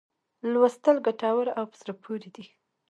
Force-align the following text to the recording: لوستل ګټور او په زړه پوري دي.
لوستل 0.51 0.97
ګټور 1.05 1.47
او 1.57 1.63
په 1.71 1.75
زړه 1.81 1.93
پوري 2.01 2.29
دي. 2.35 2.45